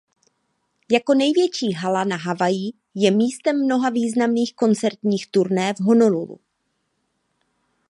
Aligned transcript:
Jako 0.91 1.13
největší 1.13 1.71
hala 1.73 2.03
na 2.03 2.15
Havaji 2.17 2.71
je 2.95 3.11
místem 3.11 3.63
mnoha 3.65 3.89
významných 3.89 4.55
koncertních 4.55 5.27
turné 5.31 5.73
v 5.73 5.79
Honolulu. 5.79 6.39